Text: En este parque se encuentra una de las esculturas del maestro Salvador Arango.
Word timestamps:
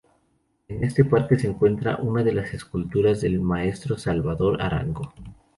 En 0.67 0.83
este 0.83 1.05
parque 1.05 1.37
se 1.37 1.45
encuentra 1.45 1.97
una 1.97 2.23
de 2.23 2.33
las 2.33 2.55
esculturas 2.55 3.21
del 3.21 3.39
maestro 3.39 3.99
Salvador 3.99 4.59
Arango. 4.59 5.13